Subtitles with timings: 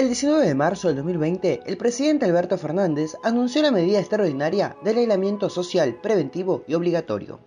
[0.00, 4.96] El 19 de marzo del 2020, el presidente Alberto Fernández anunció la medida extraordinaria del
[4.96, 7.38] aislamiento social preventivo y obligatorio.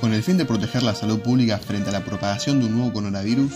[0.00, 2.92] Con el fin de proteger la salud pública frente a la propagación de un nuevo
[2.92, 3.50] coronavirus,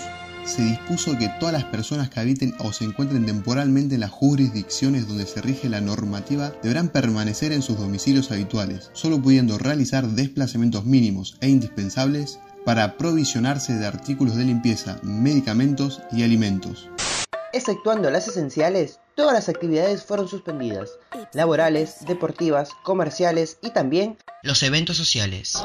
[0.44, 5.06] se dispuso que todas las personas que habiten o se encuentren temporalmente en las jurisdicciones
[5.06, 10.84] donde se rige la normativa deberán permanecer en sus domicilios habituales, solo pudiendo realizar desplazamientos
[10.84, 16.90] mínimos e indispensables para aprovisionarse de artículos de limpieza, medicamentos y alimentos.
[17.52, 20.90] Exceptuando las esenciales, todas las actividades fueron suspendidas,
[21.32, 25.60] laborales, deportivas, comerciales y también los eventos sociales.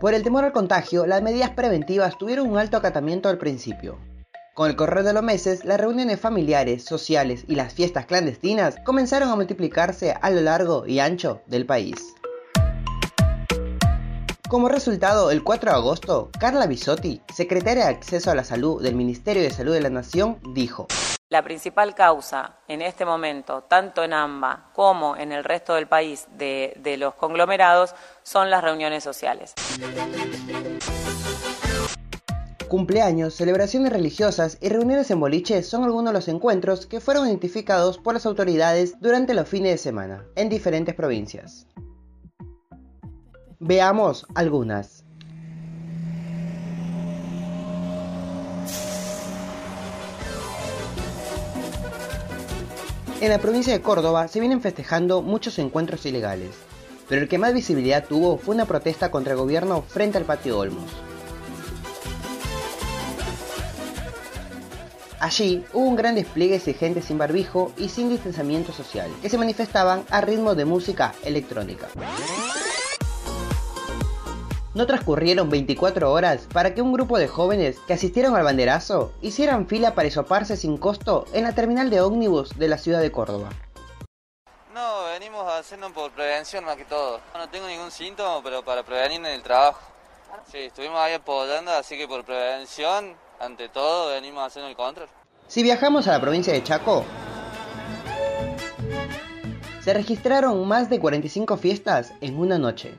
[0.00, 3.98] Por el temor al contagio, las medidas preventivas tuvieron un alto acatamiento al principio.
[4.54, 9.28] Con el correr de los meses, las reuniones familiares, sociales y las fiestas clandestinas comenzaron
[9.28, 12.14] a multiplicarse a lo largo y ancho del país.
[14.48, 18.94] Como resultado, el 4 de agosto, Carla Bisotti, secretaria de Acceso a la Salud del
[18.94, 20.86] Ministerio de Salud de la Nación, dijo,
[21.28, 26.26] la principal causa en este momento, tanto en AMBA como en el resto del país
[26.38, 29.52] de, de los conglomerados, son las reuniones sociales.
[32.68, 37.98] Cumpleaños, celebraciones religiosas y reuniones en boliches son algunos de los encuentros que fueron identificados
[37.98, 41.66] por las autoridades durante los fines de semana en diferentes provincias.
[43.60, 45.02] Veamos algunas.
[53.20, 56.50] En la provincia de Córdoba se vienen festejando muchos encuentros ilegales,
[57.08, 60.56] pero el que más visibilidad tuvo fue una protesta contra el gobierno frente al patio
[60.56, 60.92] Olmos.
[65.18, 69.36] Allí hubo un gran despliegue de gente sin barbijo y sin distanciamiento social, que se
[69.36, 71.88] manifestaban a ritmo de música electrónica.
[74.78, 79.66] No transcurrieron 24 horas para que un grupo de jóvenes que asistieron al banderazo hicieran
[79.66, 83.48] fila para isoparse sin costo en la terminal de ómnibus de la ciudad de Córdoba.
[84.72, 87.18] No, venimos haciendo por prevención más que todo.
[87.34, 89.80] No tengo ningún síntoma, pero para prevenir en el trabajo.
[90.48, 95.08] Sí, estuvimos ahí apoyando, así que por prevención, ante todo, venimos haciendo el control.
[95.48, 97.04] Si viajamos a la provincia de Chaco,
[99.82, 102.96] se registraron más de 45 fiestas en una noche.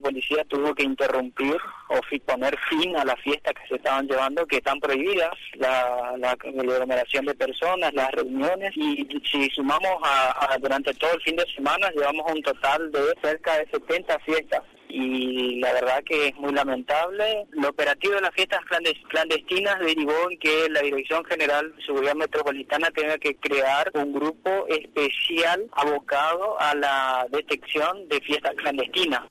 [0.00, 1.56] Policía tuvo que interrumpir
[1.88, 7.26] o poner fin a las fiestas que se estaban llevando, que están prohibidas, la, aglomeración
[7.26, 12.30] de personas, las reuniones, y si sumamos a, durante todo el fin de semana, llevamos
[12.32, 14.62] un total de cerca de 70 fiestas
[14.92, 17.46] y la verdad que es muy lamentable.
[17.50, 18.60] Lo operativo de las fiestas
[19.08, 24.66] clandestinas derivó en que la Dirección General de Seguridad Metropolitana tenga que crear un grupo
[24.68, 29.22] especial abocado a la detección de fiestas clandestinas.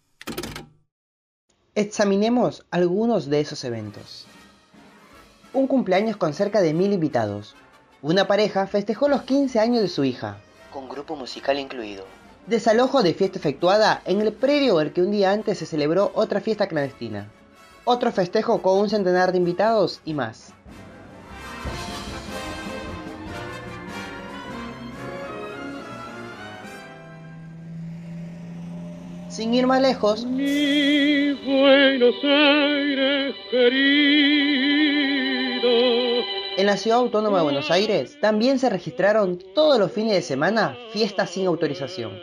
[1.76, 4.26] Examinemos algunos de esos eventos.
[5.54, 7.56] Un cumpleaños con cerca de mil invitados.
[8.02, 10.38] Una pareja festejó los 15 años de su hija,
[10.74, 12.06] con grupo musical incluido.
[12.48, 16.42] Desalojo de fiesta efectuada en el predio el que un día antes se celebró otra
[16.42, 17.30] fiesta clandestina.
[17.86, 20.54] Otro festejo con un centenar de invitados y más.
[29.40, 30.36] Sin ir más lejos, en
[36.66, 41.30] la ciudad autónoma de Buenos Aires también se registraron todos los fines de semana fiestas
[41.30, 42.20] sin autorización.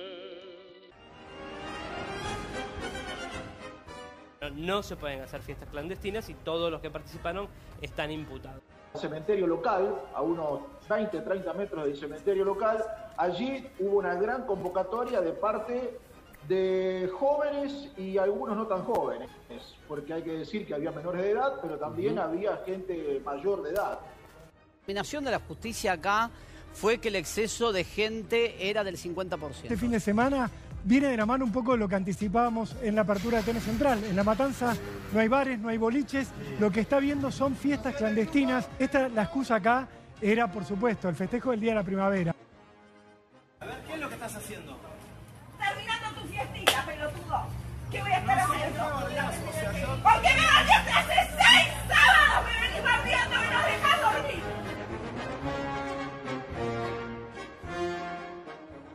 [4.54, 7.48] No se pueden hacer fiestas clandestinas y todos los que participaron
[7.80, 8.60] están imputados.
[8.94, 12.84] Cementerio local, a unos 20, 30 metros del cementerio local,
[13.16, 15.98] allí hubo una gran convocatoria de parte
[16.48, 19.28] de jóvenes y algunos no tan jóvenes,
[19.88, 23.70] porque hay que decir que había menores de edad, pero también había gente mayor de
[23.70, 23.98] edad.
[24.00, 26.30] La determinación de la justicia acá
[26.72, 29.38] fue que el exceso de gente era del 50%.
[29.62, 30.50] Este fin de semana
[30.84, 33.64] viene de la mano un poco de lo que anticipábamos en la apertura de Tenis
[33.64, 34.04] Central.
[34.04, 34.76] En La Matanza
[35.12, 36.28] no hay bares, no hay boliches,
[36.60, 38.68] lo que está viendo son fiestas clandestinas.
[38.78, 39.88] Esta, la excusa acá
[40.20, 42.34] era, por supuesto, el festejo del Día de la Primavera.
[50.06, 52.46] ¿Por qué me hace seis sábados?
[52.46, 53.14] Me venís y
[54.04, 54.42] dormir.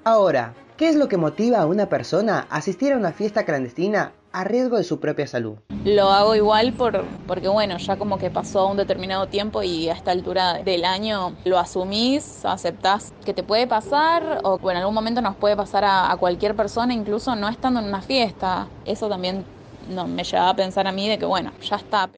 [0.06, 4.14] Ahora, ¿qué es lo que motiva a una persona a asistir a una fiesta clandestina
[4.32, 5.58] a riesgo de su propia salud?
[5.84, 9.94] Lo hago igual por, porque, bueno, ya como que pasó un determinado tiempo y a
[9.94, 14.94] esta altura del año lo asumís, aceptás que te puede pasar o que en algún
[14.94, 18.70] momento nos puede pasar a, a cualquier persona, incluso no estando en una fiesta.
[18.86, 19.44] Eso también
[19.86, 22.12] no, me llevaba a pensar a mí de que, bueno, ya está.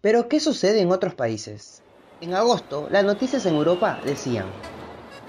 [0.00, 1.84] Pero, ¿qué sucede en otros países?
[2.20, 4.60] En agosto, las noticias en Europa decían,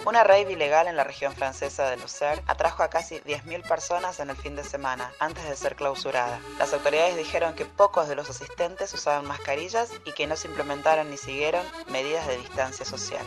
[0.06, 4.30] una rave ilegal en la región francesa de Lucerne atrajo a casi 10.000 personas en
[4.30, 6.40] el fin de semana, antes de ser clausurada.
[6.58, 11.10] Las autoridades dijeron que pocos de los asistentes usaban mascarillas y que no se implementaron
[11.10, 13.26] ni siguieron medidas de distancia social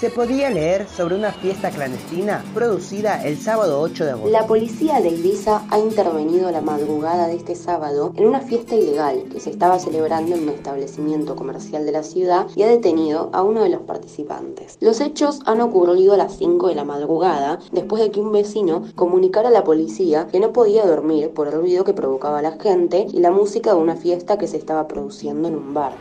[0.00, 4.30] se podía leer sobre una fiesta clandestina producida el sábado 8 de agosto.
[4.30, 9.24] La policía de Ibiza ha intervenido la madrugada de este sábado en una fiesta ilegal
[9.30, 13.42] que se estaba celebrando en un establecimiento comercial de la ciudad y ha detenido a
[13.42, 14.78] uno de los participantes.
[14.80, 18.84] Los hechos han ocurrido a las 5 de la madrugada después de que un vecino
[18.94, 23.06] comunicara a la policía que no podía dormir por el ruido que provocaba la gente
[23.12, 25.92] y la música de una fiesta que se estaba produciendo en un bar.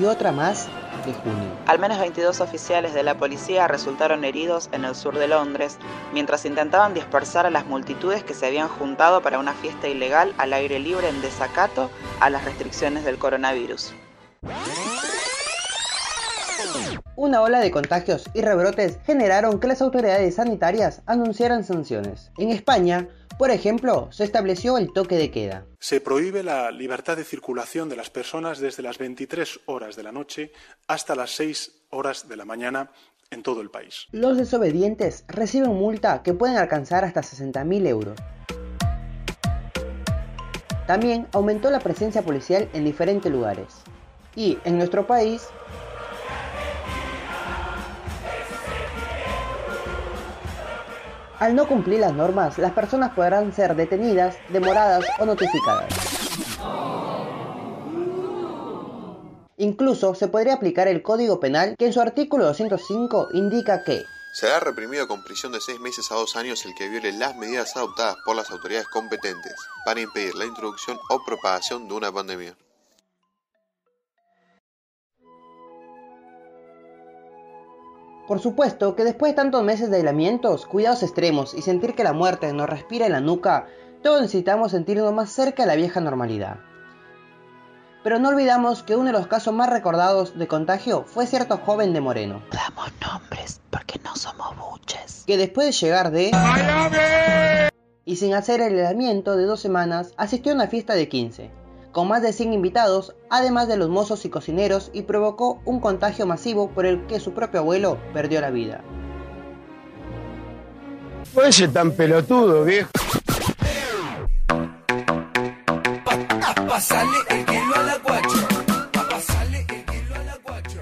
[0.00, 0.68] Y otra más
[1.12, 1.50] junio.
[1.66, 5.78] Al menos 22 oficiales de la policía resultaron heridos en el sur de Londres
[6.12, 10.52] mientras intentaban dispersar a las multitudes que se habían juntado para una fiesta ilegal al
[10.52, 13.92] aire libre en desacato a las restricciones del coronavirus.
[17.16, 22.32] Una ola de contagios y rebrotes generaron que las autoridades sanitarias anunciaran sanciones.
[22.38, 23.08] En España,
[23.38, 25.64] por ejemplo, se estableció el toque de queda.
[25.78, 30.10] Se prohíbe la libertad de circulación de las personas desde las 23 horas de la
[30.10, 30.50] noche
[30.88, 32.90] hasta las 6 horas de la mañana
[33.30, 34.06] en todo el país.
[34.10, 38.18] Los desobedientes reciben multa que pueden alcanzar hasta 60.000 euros.
[40.88, 43.68] También aumentó la presencia policial en diferentes lugares.
[44.34, 45.46] Y en nuestro país
[51.44, 55.92] Al no cumplir las normas, las personas podrán ser detenidas, demoradas o notificadas.
[59.58, 64.58] Incluso se podría aplicar el Código Penal que en su artículo 205 indica que será
[64.58, 68.16] reprimido con prisión de seis meses a dos años el que viole las medidas adoptadas
[68.24, 69.54] por las autoridades competentes
[69.84, 72.56] para impedir la introducción o propagación de una pandemia.
[78.26, 82.14] Por supuesto que después de tantos meses de aislamientos, cuidados extremos y sentir que la
[82.14, 83.66] muerte nos respira en la nuca,
[84.02, 86.56] todos necesitamos sentirnos más cerca de la vieja normalidad.
[88.02, 91.92] Pero no olvidamos que uno de los casos más recordados de contagio fue cierto joven
[91.92, 92.42] de Moreno.
[92.50, 95.24] Damos nombres porque no somos buches.
[95.26, 96.30] Que después de llegar de...
[98.06, 101.63] Y sin hacer el aislamiento de dos semanas, asistió a una fiesta de 15
[101.94, 106.26] con más de 100 invitados, además de los mozos y cocineros, y provocó un contagio
[106.26, 108.82] masivo por el que su propio abuelo perdió la vida.
[111.32, 112.90] Puede ser tan pelotudo, viejo.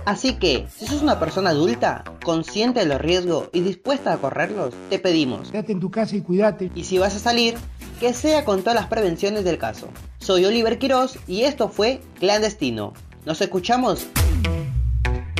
[0.06, 4.72] Así que, si sos una persona adulta, consciente de los riesgos y dispuesta a correrlos,
[4.88, 5.50] te pedimos.
[5.50, 6.72] Quédate en tu casa y cuídate.
[6.74, 7.54] Y si vas a salir,
[8.00, 9.88] que sea con todas las prevenciones del caso.
[10.22, 12.92] Soy Oliver Quiroz y esto fue Clandestino.
[13.26, 14.06] Nos escuchamos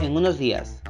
[0.03, 0.82] en unos días.